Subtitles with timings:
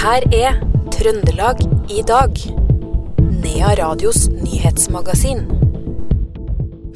[0.00, 0.54] Her er
[0.94, 1.58] Trøndelag
[1.92, 2.38] i dag.
[3.42, 5.42] Nea Radios nyhetsmagasin.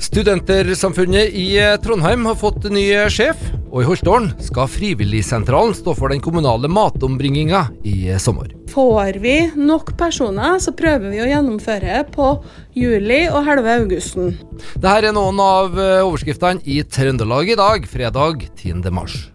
[0.00, 1.50] Studentersamfunnet i
[1.84, 7.66] Trondheim har fått ny sjef, og i Holtålen skal Frivilligsentralen stå for den kommunale matombringinga
[7.84, 8.54] i sommer.
[8.72, 12.30] Får vi nok personer, så prøver vi å gjennomføre på
[12.73, 14.32] juli og halve augusten.
[14.79, 18.80] Dette er noen av overskriftene i Trøndelag i dag, fredag 10.
[18.89, 19.27] mars.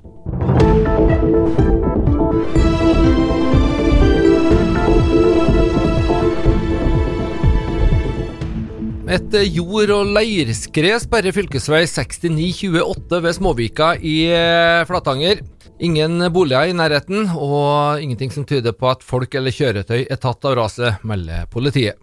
[9.09, 11.47] Et jord- og leirskred sperrer fv.
[11.57, 15.41] 6928 ved Småvika i eh, Flatanger.
[15.81, 20.45] Ingen boliger i nærheten, og ingenting som tyder på at folk eller kjøretøy er tatt
[20.45, 21.97] av raset, melder politiet.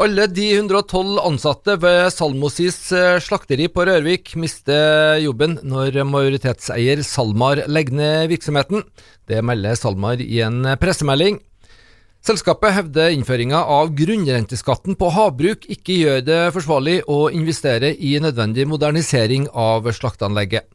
[0.00, 7.66] Alle de 112 ansatte ved Salmosis eh, slakteri på Rørvik mister jobben når majoritetseier SalMar
[7.66, 8.86] legger ned virksomheten.
[9.26, 11.42] Det melder SalMar i en pressemelding.
[12.20, 18.66] Selskapet hevder innføringa av grunnrenteskatten på havbruk ikke gjør det forsvarlig å investere i nødvendig
[18.68, 20.68] modernisering av slakteanlegget.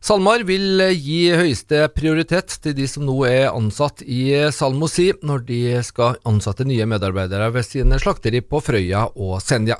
[0.00, 5.60] SalMar vil gi høyeste prioritet til de som nå er ansatt i SalmoSi, når de
[5.84, 9.76] skal ansette nye medarbeidere ved sine slakteri på Frøya og Senja.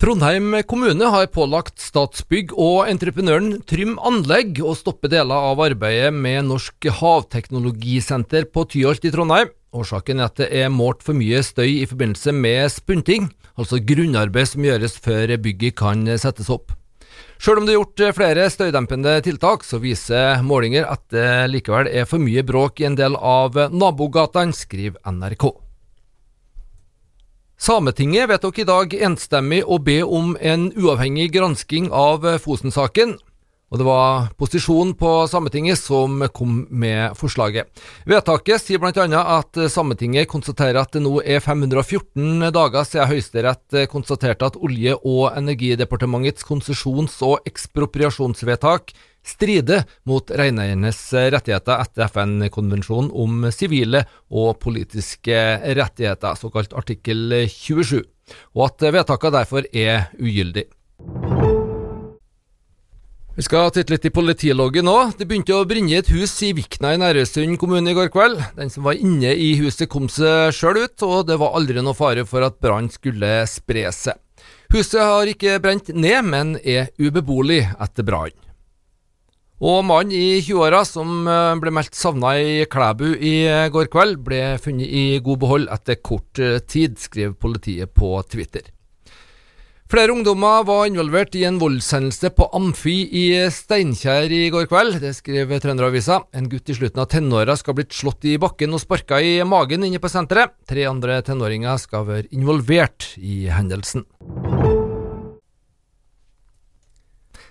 [0.00, 6.46] Trondheim kommune har pålagt Statsbygg og entreprenøren Trym Anlegg å stoppe deler av arbeidet med
[6.48, 9.48] Norsk havteknologisenter på Tyholt i Trondheim.
[9.70, 14.50] Årsaken er at det er målt for mye støy i forbindelse med spunting, altså grunnarbeid
[14.50, 16.74] som gjøres før bygget kan settes opp.
[17.40, 22.04] Selv om det er gjort flere støydempende tiltak, så viser målinger at det likevel er
[22.08, 25.46] for mye bråk i en del av nabogatene, skriver NRK.
[27.60, 33.18] Sametinget vedtok i dag enstemmig å be om en uavhengig gransking av Fosen-saken.
[33.70, 37.68] Og det var posisjonen på Sametinget som kom med forslaget.
[38.08, 39.04] Vedtaket sier bl.a.
[39.38, 45.30] at Sametinget konstaterer at det nå er 514 dager siden Høyesterett konstaterte at Olje- og
[45.38, 48.90] energidepartementets konsesjons- og ekspropriasjonsvedtak
[49.22, 50.98] strider mot reineiernes
[51.30, 54.02] rettigheter etter FN-konvensjonen om sivile
[54.32, 55.38] og politiske
[55.78, 58.02] rettigheter, såkalt artikkel 27,
[58.56, 60.66] og at vedtakene derfor er ugyldig.
[63.38, 64.94] Vi skal titte litt i politiloggen nå.
[65.14, 68.40] Det begynte å brenne i et hus i Vikna i Nærøysund kommune i går kveld.
[68.56, 71.94] Den som var inne i huset kom seg sjøl ut, og det var aldri noe
[71.94, 74.18] fare for at brann skulle spre seg.
[74.74, 78.34] Huset har ikke brent ned, men er ubeboelig etter brann.
[79.62, 81.22] Og mannen i 20-åra som
[81.62, 83.34] ble meldt savna i Klæbu i
[83.70, 88.66] går kveld, ble funnet i god behold etter kort tid, skriver politiet på Twitter.
[89.90, 95.00] Flere ungdommer var involvert i en voldshendelse på Amfi i Steinkjer i går kveld.
[95.02, 96.20] Det skrev Trønderavisa.
[96.30, 99.40] En gutt i slutten av tenåra skal ha blitt slått i bakken og sparka i
[99.42, 100.54] magen inne på senteret.
[100.70, 104.06] Tre andre tenåringer skal være involvert i hendelsen.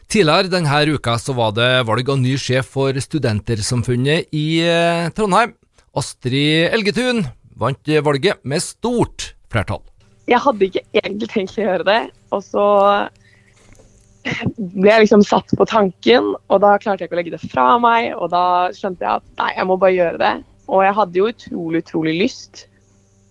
[0.07, 4.47] Tidligere denne uka så var det valg av ny sjef for Studentersamfunnet i
[5.11, 5.57] Trondheim.
[5.91, 7.25] Astrid Elgetun
[7.59, 9.83] vant valget med stort flertall.
[10.29, 12.01] Jeg hadde ikke egentlig tenkt å gjøre det,
[12.35, 12.65] og så
[14.57, 17.67] ble jeg liksom satt på tanken, og da klarte jeg ikke å legge det fra
[17.81, 18.11] meg.
[18.17, 18.43] Og da
[18.75, 20.33] skjønte jeg at nei, jeg må bare gjøre det.
[20.69, 22.65] Og jeg hadde jo utrolig, utrolig lyst.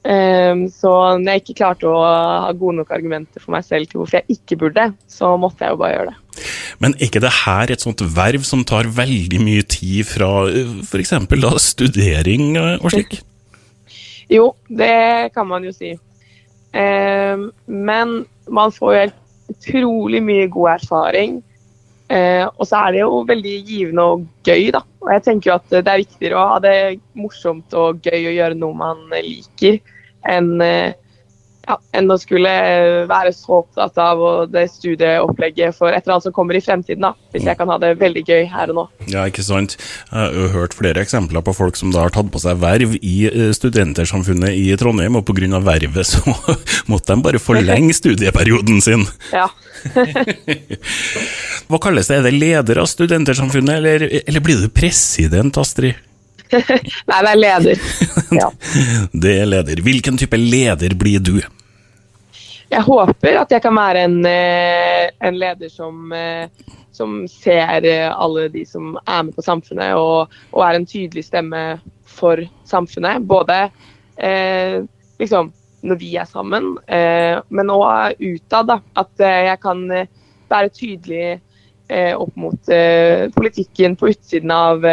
[0.08, 4.00] Um, så når jeg ikke klarte å ha gode nok argumenter for meg selv til
[4.00, 6.44] hvorfor jeg ikke burde, så måtte jeg jo bare gjøre det.
[6.78, 10.30] Men er ikke det her et sånt verv som tar veldig mye tid fra
[10.86, 11.16] f.eks.
[11.66, 13.18] studering og slik?
[14.30, 15.96] jo, det kan man jo si.
[16.72, 21.38] Um, men man får jo helt utrolig mye god erfaring.
[22.08, 24.82] Uh, og så er det jo veldig givende og gøy, da.
[25.04, 26.76] Og jeg tenker jo at det er viktigere å ha det
[27.18, 29.80] morsomt og gøy å gjøre noe man liker,
[30.28, 30.96] enn, uh,
[31.68, 32.52] ja, å skulle
[33.10, 37.04] være så opptatt av det studieopplegget for et eller annet som kommer i fremtiden.
[37.04, 38.84] da, Hvis jeg kan ha det veldig gøy her og nå.
[39.12, 39.76] Ja, ikke sant.
[40.08, 42.96] Jeg har jo hørt flere eksempler på folk som da har tatt på seg verv
[42.98, 43.16] i
[43.56, 45.60] Studentersamfunnet i Trondheim, og pga.
[45.60, 46.22] vervet så
[46.90, 49.06] måtte de bare forlenge studieperioden sin.
[49.32, 49.48] Ja.
[51.68, 56.07] Hva kalles det, er det leder av Studentersamfunnet, eller, eller blir du president, Astrid?
[57.08, 57.82] Nei, det er leder.
[58.34, 58.48] Ja.
[59.24, 59.82] det er leder.
[59.84, 61.36] Hvilken type leder blir du?
[62.68, 66.12] Jeg håper at jeg kan være en, en leder som,
[66.92, 71.62] som, ser alle de som er med på samfunnet, og, og er en tydelig stemme
[72.04, 73.24] for samfunnet.
[73.24, 73.56] Både
[74.20, 74.84] eh,
[75.16, 75.48] liksom
[75.88, 78.76] når vi er sammen, eh, men òg utad.
[79.00, 81.38] At jeg kan være tydelig
[81.88, 82.70] eh, opp mot
[83.34, 84.84] politikken på utsiden av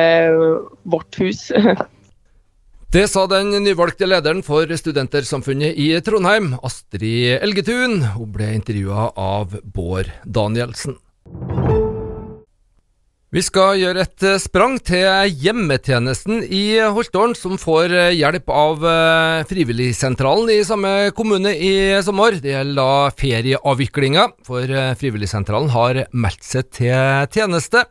[0.83, 1.51] vårt hus.
[2.95, 7.97] Det sa den nyvalgte lederen for Studentersamfunnet i Trondheim, Astrid Elgetun.
[8.13, 10.95] Hun ble intervjua av Bård Danielsen.
[13.35, 18.85] Vi skal gjøre et sprang til hjemmetjenesten i Holtålen, som får hjelp av
[19.49, 21.73] Frivilligsentralen i samme kommune i
[22.05, 22.37] sommer.
[22.39, 24.71] Det gjelder da ferieavviklinga, for
[25.01, 27.83] Frivilligsentralen har meldt seg til tjeneste.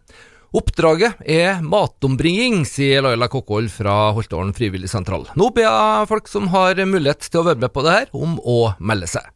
[0.54, 5.28] Oppdraget er matombringing, sier Laila Kokkvold fra Holtålen frivilligsentral.
[5.36, 8.36] Nå ber jeg folk som har mulighet til å være med på det her, om
[8.38, 9.32] å melde seg.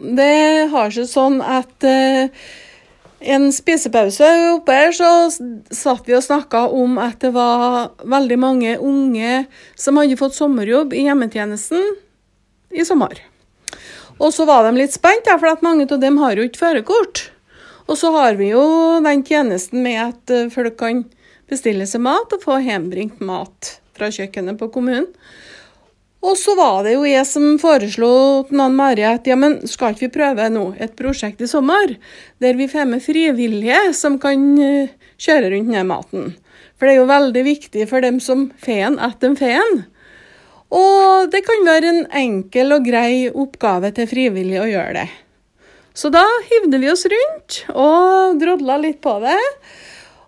[0.00, 2.28] Det har seg sånn at uh,
[3.20, 5.08] en spisepause oppe her, så
[5.74, 9.44] satt vi og snakka om at det var veldig mange unge
[9.78, 11.92] som hadde fått sommerjobb i hjemmetjenesten
[12.72, 13.20] i sommer.
[14.20, 17.28] Og så var de litt spent, for at mange av dem har jo ikke førerkort.
[17.88, 18.64] Og så har vi jo
[19.04, 21.04] den tjenesten med at eh, folk kan
[21.50, 25.08] bestille seg mat og få hjembringt mat fra kjøkkenet på kommunen.
[26.20, 28.10] Og så var det jo jeg som foreslo
[28.50, 31.94] til Ann Mari at ja, men skal ikke vi prøve nå et prosjekt i sommer,
[32.44, 36.34] der vi får med frivillige som kan eh, kjøre rundt ned maten.
[36.76, 39.82] For det er jo veldig viktig for dem som får den, at de får den.
[40.76, 45.08] Og det kan være en enkel og grei oppgave til frivillige å gjøre det.
[45.96, 49.40] Så da hivde vi oss rundt og drodla litt på det.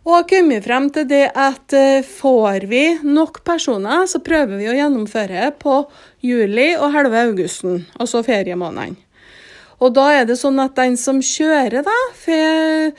[0.02, 4.66] Og har kommet frem til det at eh, får vi nok personer, så prøver vi
[4.70, 5.76] å gjennomføre på
[6.26, 8.99] juli og halve augusten, altså feriemånedene.
[9.82, 12.93] Og da er det sånn at den som kjører, da, får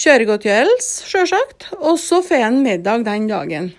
[0.00, 1.68] kjøregodtgjørelse, sjølsagt.
[1.80, 3.72] Og så får en middag den dagen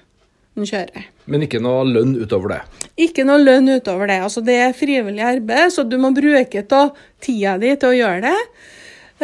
[0.56, 1.08] den kjører.
[1.26, 2.60] Men ikke noe lønn utover det?
[3.02, 4.20] Ikke noe lønn utover det.
[4.28, 8.30] Altså, det er frivillig arbeid, så du må bruke av tida di til å gjøre
[8.30, 8.38] det.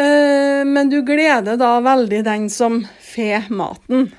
[0.02, 2.82] Eh, men du gleder da veldig den som
[3.12, 4.10] får maten.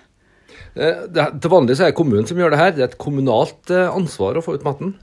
[0.73, 2.75] Det, til vanlig så er det kommunen som gjør det her.
[2.77, 4.95] Det er et kommunalt eh, ansvar å få ut maten?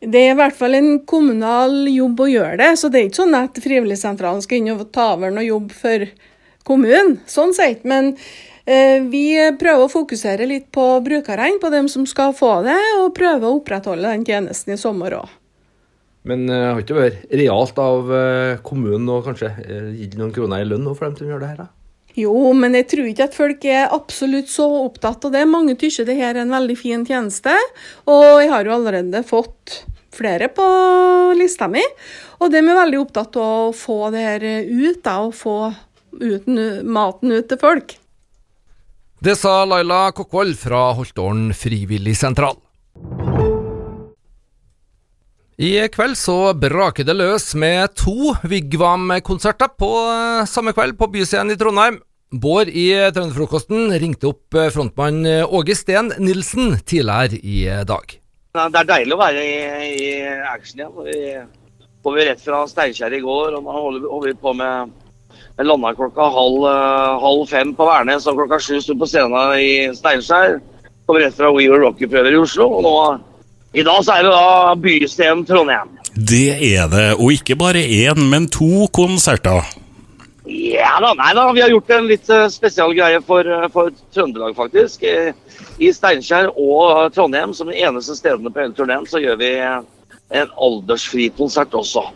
[0.00, 2.74] Det er i hvert fall en kommunal jobb å gjøre det.
[2.78, 6.06] Så det er ikke sånn at Frivilligsentralen skal inn og ta over noe jobb for
[6.66, 7.18] kommunen.
[7.30, 7.82] Sånn sett.
[7.88, 8.14] Men
[8.66, 9.30] Eh, vi
[9.60, 13.60] prøver å fokusere litt på brukerne, på dem som skal få det, og prøver å
[13.60, 15.28] opprettholde den tjenesten i sommer òg.
[16.26, 20.64] Men det har ikke vært realt av uh, kommunen å kanskje gi gitt noen kroner
[20.64, 21.64] i lønn for dem som gjør det her?
[21.64, 21.68] da?
[22.16, 25.44] Jo, men jeg tror ikke at folk er absolutt så opptatt av det.
[25.50, 27.52] Mange tykker det her er en veldig fin tjeneste,
[28.08, 29.82] og jeg har jo allerede fått
[30.16, 30.64] flere på
[31.36, 31.84] lista mi.
[32.40, 35.58] Og de er veldig opptatt av å få det her ut, da, og få
[36.16, 36.48] ut,
[36.88, 37.98] maten ut til folk.
[39.20, 42.56] Det sa Laila Kokkvold fra Holtålen frivilligsentral.
[45.56, 51.54] I kveld så braker det løs med to Vigvam-konserter på eh, samme kveld på Byscenen
[51.54, 51.94] i Trondheim.
[52.28, 58.12] Bård i Trønderfrokosten ringte opp eh, frontmann eh, Åge Steen Nilsen tidligere i dag.
[58.52, 59.54] Det er deilig å være i,
[59.96, 60.10] i
[60.50, 60.98] action igjen.
[61.06, 61.22] Vi
[62.04, 64.92] kom rett fra Steinkjer i går, og nå holder vi på med
[65.56, 66.66] jeg landa klokka halv,
[67.22, 70.58] halv, fem på Værnes og klokka sju sto på scenen i Steinkjer.
[71.08, 72.68] Kom rett fra We Were Rocky-prøver i Oslo.
[72.76, 72.94] Og nå,
[73.76, 75.90] i dag så er det da Byscenen Trondheim.
[76.16, 79.66] Det er det, og ikke bare én, men to konserter.
[80.46, 81.44] Ja da, nei da.
[81.52, 85.04] Vi har gjort en litt uh, spesial greie for, uh, for Trøndelag, faktisk.
[85.04, 85.34] I,
[85.82, 90.54] I Steinkjer og Trondheim, som de eneste stedene på hele turneen, så gjør vi en
[90.56, 92.06] aldersfri konsert også.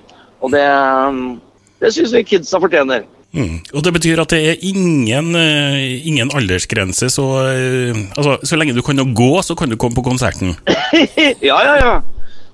[0.41, 1.41] Og det, um,
[1.83, 3.05] det syns vi kidsa fortjener.
[3.33, 3.61] Mm.
[3.75, 8.75] Og Det betyr at det er ingen, uh, ingen aldersgrense, så uh, altså, så lenge
[8.75, 10.57] du kan gå, så kan du komme på konserten?
[11.51, 12.01] ja, ja, ja.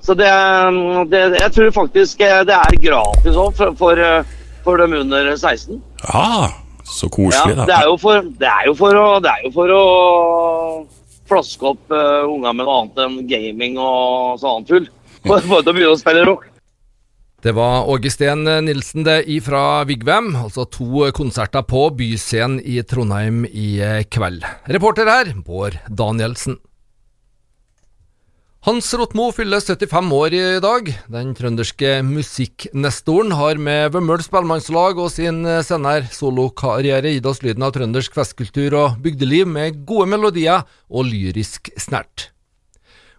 [0.01, 0.29] Så det,
[1.11, 4.03] det, Jeg tror faktisk eh, det er gratis òg for, for,
[4.63, 5.81] for, dem under 16.
[6.05, 6.53] Ja,
[6.85, 7.65] så koselig, ja.
[7.67, 9.83] Det er jo for, det er jo for, å, det er jo for å
[11.27, 14.87] flaske opp uh, unger med noe annet enn gaming og sånt tull.
[15.27, 16.47] For, for å begynne å spille rock.
[17.47, 23.45] Det var Åge Steen Nilsen det ifra Vigvam, altså to konserter på Byscenen i Trondheim
[23.47, 23.77] i
[24.11, 24.43] kveld.
[24.67, 26.57] Reporter her, Bård Danielsen.
[28.67, 30.91] Hans Rotmo fyller 75 år i dag.
[31.07, 37.77] Den trønderske musikknestoren har med Vømmøl spellemannslag og sin senere solokarriere gitt oss lyden av
[37.79, 42.33] trøndersk festkultur og bygdeliv med gode melodier og lyrisk snert.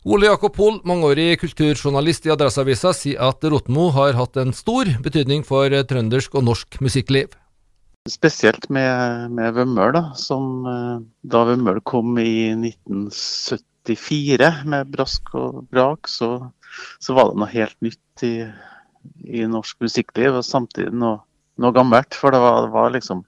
[0.06, 5.42] Ole Jakob Pohl, mangeårig kulturjournalist i Adresseavisa, sier at Rotmo har hatt en stor betydning
[5.48, 7.34] for trøndersk og norsk musikkliv.
[8.08, 15.66] Spesielt med, med Vømmøl, da, som eh, da Vømmøl kom i 1974 med brask og
[15.74, 16.54] brak, så,
[17.04, 18.36] så var det noe helt nytt i,
[19.25, 21.20] i norsk musikkliv, og samtidig noe,
[21.58, 22.16] noe gammelt.
[22.16, 23.25] For det var, det var liksom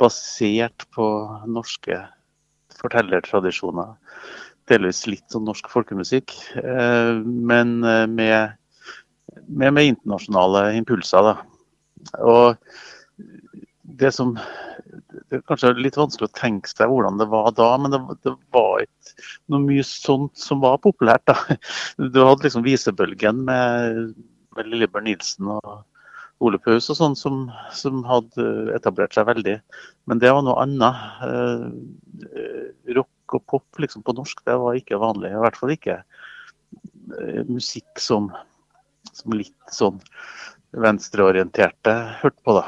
[0.00, 1.06] basert på
[1.52, 2.00] norske
[2.80, 3.94] fortellertradisjoner
[4.70, 8.56] delvis litt sånn norsk folkemusikk, eh, men eh, med,
[9.46, 11.32] med, med internasjonale impulser.
[11.32, 12.14] da.
[12.22, 12.56] Og
[13.98, 14.36] det som
[15.28, 18.32] det er kanskje litt vanskelig å tenke seg hvordan det var da, men det, det
[18.54, 21.24] var ikke noe mye sånt som var populært.
[21.28, 21.36] da.
[22.14, 24.14] Du hadde liksom visebølgen med,
[24.56, 25.70] med Lillebjørn Nilsen og
[26.44, 28.46] Ole Paus og sånn som, som, hadde
[28.76, 29.56] etablert seg veldig.
[30.08, 31.00] Men det var noe annet.
[31.26, 33.44] Eh, rock og
[33.82, 35.32] liksom på norsk, det var ikke vanlig.
[35.32, 38.30] I hvert fall ikke eh, musikk som,
[39.12, 40.00] som litt sånn
[40.76, 42.66] venstreorienterte hørte på, da.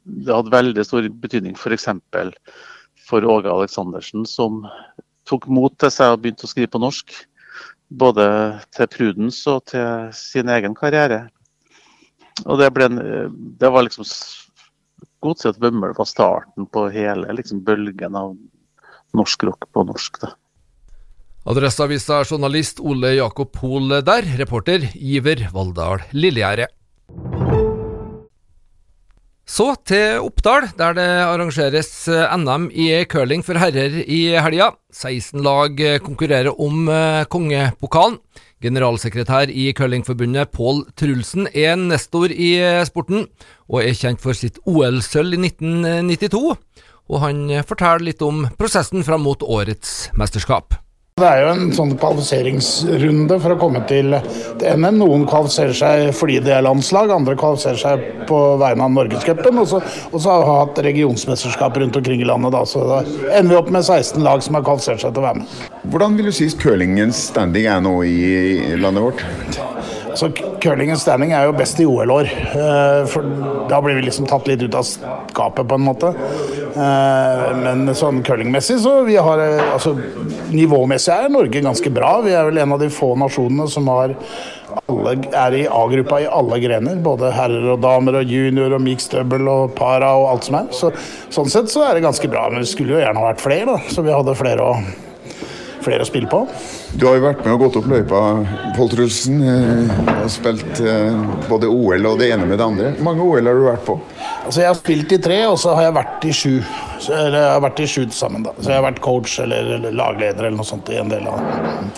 [0.00, 1.88] Det hadde veldig stor betydning f.eks.
[2.12, 2.36] For,
[3.08, 4.64] for Åge Aleksandersen, som
[5.28, 7.12] tok mot til seg og begynte å skrive på norsk.
[7.90, 8.24] Både
[8.76, 11.24] til Prudence og til sin egen karriere.
[12.46, 13.00] Og det, ble en,
[13.60, 14.06] det var liksom
[15.20, 18.36] Godset Vømmøl var starten på hele liksom, bølgen av
[19.16, 20.20] norsk rock på norsk.
[20.22, 20.32] da.
[21.50, 26.68] Adresseavisa-journalist Ole Jakob Hoel der, reporter Iver Valldal Lillegjerde.
[29.50, 31.90] Så til Oppdal, der det arrangeres
[32.38, 34.68] NM i curling for herrer i helga.
[34.94, 36.86] 16 lag konkurrerer om
[37.32, 38.20] kongepokalen.
[38.62, 42.52] Generalsekretær i Curlingforbundet Pål Trulsen er nestor i
[42.86, 43.24] sporten,
[43.66, 46.54] og er kjent for sitt OL-sølv i 1992.
[47.10, 50.78] Og han forteller litt om prosessen fram mot årets mesterskap.
[51.20, 54.14] Det er jo en sånn kvalifiseringsrunde for å komme til,
[54.60, 54.86] NM.
[55.00, 59.60] Noen kvalifiserer seg fordi det er landslag, andre kvalifiserer seg på vegne av Norgescupen.
[59.60, 59.74] Og,
[60.10, 62.64] og så har vi hatt regionsmesterskap rundt omkring i landet, da.
[62.68, 63.02] Så da
[63.36, 65.60] ender vi opp med 16 lag som har kvalifisert seg til å være med.
[65.92, 69.79] Hvordan vil du si curlingens standing er nå i landet vårt?
[70.18, 70.30] Så
[70.62, 72.30] Curlingens standing er jo best i OL-år.
[73.10, 73.26] For
[73.70, 76.12] da blir vi liksom tatt litt ut av skapet, på en måte.
[77.60, 79.96] Men sånn curlingmessig så vi har altså
[80.50, 82.16] Nivåmessig er Norge ganske bra.
[82.24, 84.16] Vi er vel en av de få nasjonene som har
[84.90, 86.98] alle, er i A-gruppa i alle grener.
[87.02, 90.72] Både herrer og damer og junior og mixed double og para og alt som er.
[90.74, 90.92] Så,
[91.34, 92.48] sånn sett så er det ganske bra.
[92.50, 93.78] Men vi skulle jo gjerne vært flere, da.
[93.90, 94.74] Så vi hadde flere å,
[95.84, 96.42] flere å spille på.
[96.94, 98.20] Du har jo vært med og gått opp løypa,
[98.76, 99.42] Pål Trulsen.
[100.20, 100.82] Og spilt
[101.48, 102.92] både OL og det ene med det andre.
[102.98, 103.96] Hvor mange OL har du vært på?
[104.44, 106.54] Altså Jeg har spilt i tre, og så har jeg vært i sju.
[107.00, 108.46] Så jeg har vært i sju til sammen.
[108.46, 108.54] da.
[108.60, 111.40] Så jeg har vært coach eller, eller lagleder eller noe sånt i en del av
[111.40, 111.90] det.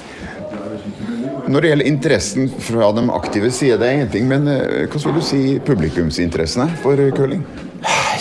[1.53, 5.19] Når det gjelder interessen fra de aktive side, det er én ting, men hva vil
[5.19, 7.43] du si publikumsinteressen er for curling?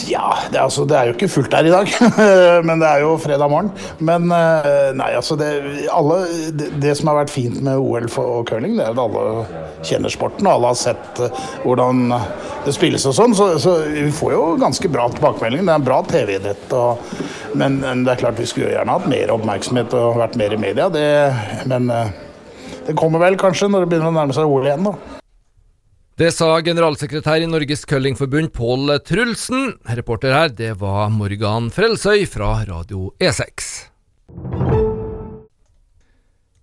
[0.09, 1.91] Ja, det altså, det er jo ikke fullt her i dag,
[2.67, 3.71] men det er jo fredag morgen.
[3.99, 5.49] Men nei, altså det,
[5.93, 6.21] alle,
[6.57, 9.45] det, det som har vært fint med OL og curling, det er at alle
[9.87, 10.47] kjenner sporten.
[10.47, 11.21] Og alle har sett
[11.65, 12.15] hvordan
[12.65, 13.37] det spilles og sånn.
[13.37, 15.67] Så, så, vi får jo ganske bra tilbakemeldinger.
[15.67, 16.75] Det er en bra TV-idrett.
[17.53, 20.61] Men, men, det er klart vi skulle gjerne hatt mer oppmerksomhet og vært mer i
[20.61, 20.91] media.
[21.69, 21.89] Men
[22.87, 25.20] det kommer vel kanskje når det begynner å nærme seg OL igjen, da.
[26.21, 29.71] Det sa generalsekretær i Norges Curlingforbund Pål Trulsen.
[29.97, 33.71] Reporter her, det var Morgan Frelsøy fra Radio E6.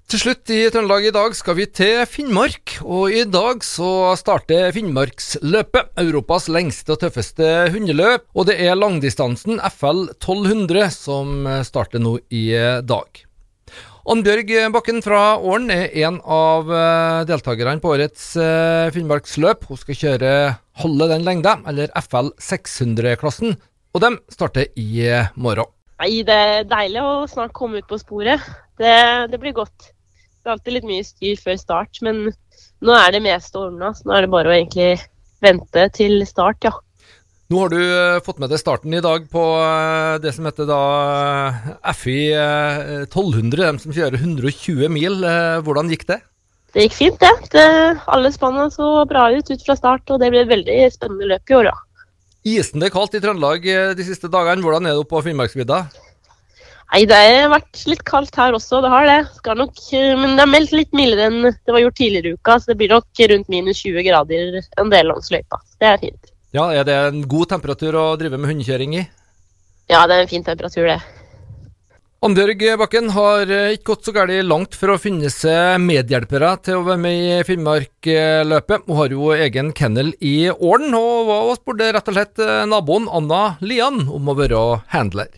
[0.06, 4.70] Til slutt i Trøndelag i dag skal vi til Finnmark, og i dag så starter
[4.78, 5.90] Finnmarksløpet.
[6.06, 12.52] Europas lengste og tøffeste hundeløp, og det er langdistansen FL 1200 som starter nå i
[12.86, 13.26] dag.
[14.08, 16.70] Annbjørg Bakken fra Åren er en av
[17.28, 18.30] deltakerne på årets
[18.94, 19.66] Finnmarksløp.
[19.68, 20.30] Hun skal kjøre
[20.80, 23.58] halve den lengda, eller FL 600-klassen,
[23.92, 25.04] og de starter i
[25.36, 25.68] morgen.
[26.00, 28.40] Nei, Det er deilig å snart komme ut på sporet.
[28.80, 28.96] Det,
[29.28, 29.90] det blir godt.
[30.40, 32.30] Det er alltid litt mye styr før start, men
[32.80, 33.90] nå er det meste ordna.
[34.06, 35.02] Nå er det bare å egentlig
[35.44, 36.72] vente til start, ja.
[37.48, 37.80] Nå har du
[38.26, 39.42] fått med deg starten i dag på
[40.20, 45.24] det som heter da FI 1200, dem som kjører 120 mil.
[45.64, 46.18] Hvordan gikk det?
[46.76, 47.48] Det gikk fint, det.
[47.54, 47.64] det
[48.04, 51.48] alle spannene så bra ut ut fra start, og det ble et veldig spennende løp
[51.48, 51.74] i år, ja.
[52.52, 53.64] Isen det er kaldt i Trøndelag
[53.96, 54.60] de siste dagene.
[54.60, 55.82] Hvordan er det oppe på Finnmarksvidda?
[56.92, 59.20] Nei, det har vært litt kaldt her også, det har det.
[59.40, 59.86] Skal nok,
[60.20, 62.82] men det er meldt litt mildere enn det var gjort tidligere i uka, så det
[62.82, 65.64] blir nok rundt minus 20 grader en del langs løypa.
[65.80, 66.34] Det er fint.
[66.56, 69.06] Ja, Er det en god temperatur å drive med hundekjøring i?
[69.88, 71.00] Ja, det er en fin temperatur, det.
[72.24, 76.86] Annbjørg Bakken har ikke gått så galt langt for å finne seg medhjelpere til å
[76.86, 78.88] være med i Finnmarkløpet.
[78.88, 84.08] Hun har jo egen kennel i Ålen, og spurte rett og slett naboen Anna Lian
[84.08, 85.28] om å være handler.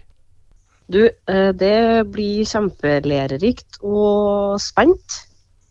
[0.90, 1.81] Du, det
[2.14, 5.21] blir kjempelærerikt og spent.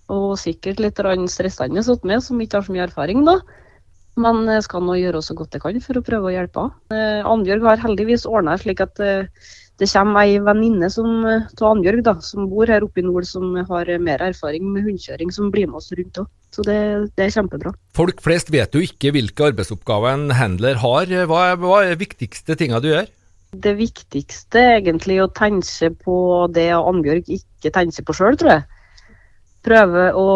[0.10, 3.40] Og sikkert litt stressende med, som ikke har så mye erfaring, da.
[4.20, 7.24] Men jeg skal nå gjøre så godt jeg kan for å prøve å hjelpe henne.
[7.30, 9.30] Annbjørg har heldigvis ordna slik at eh,
[9.80, 13.26] det kommer ei venninne som- eh, av Annbjørg da, som bor her oppe i nord,
[13.26, 16.28] som har mer erfaring med hundekjøring, som blir med oss rundt òg.
[16.52, 17.72] Så det, det er kjempebra.
[17.96, 21.06] Folk flest vet jo ikke hvilke arbeidsoppgaver en handler har.
[21.30, 23.08] Hva er, hva er de viktigste tinga du gjør?
[23.56, 26.18] Det viktigste er egentlig å tenke på
[26.54, 28.66] det Annbjørg ikke tenker på sjøl, tror jeg.
[29.64, 30.28] Prøve å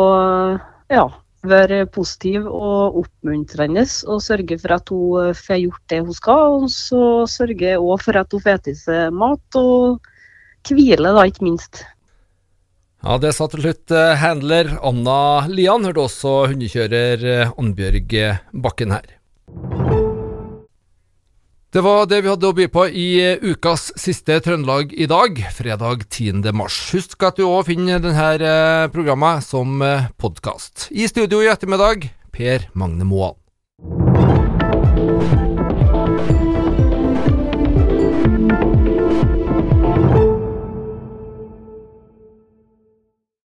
[0.93, 1.09] ja,
[1.47, 6.59] være positiv og oppmuntrende og sørge for at hun får gjort det hun skal.
[6.63, 9.99] Og så sørge òg for at hun får i seg mat og
[10.69, 11.83] hvile, da, ikke minst.
[13.03, 15.83] Ja, Det sa til slutt eh, handler Anna Lian.
[15.83, 18.15] Hørte også hundekjører eh, Annbjørg
[18.63, 19.22] Bakken her.
[21.73, 25.39] Det var det vi hadde å by på i eh, ukas siste Trøndelag i dag,
[25.57, 26.45] fredag 10.
[26.53, 26.77] mars.
[26.93, 29.81] Husk at du òg finner denne programmet som
[30.21, 30.91] podkast.
[30.93, 33.42] I studio i ettermiddag, Per Magne Moan.